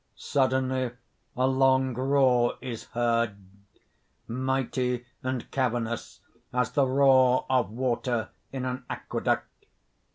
__Suddenly 0.19 0.95
a 1.37 1.45
long 1.45 1.93
roar 1.93 2.57
is 2.59 2.85
heard, 2.85 3.35
mighty 4.27 5.05
and 5.21 5.51
cavernous 5.51 6.21
as 6.51 6.71
the 6.71 6.87
roar 6.87 7.45
of 7.47 7.69
water 7.69 8.29
in 8.51 8.65
an 8.65 8.83
aqueduct. 8.89 9.67